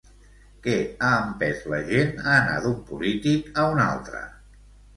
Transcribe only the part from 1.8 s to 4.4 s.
gent a anar d'un polític a un altre?